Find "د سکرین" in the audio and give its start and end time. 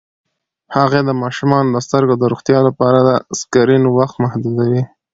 3.07-3.83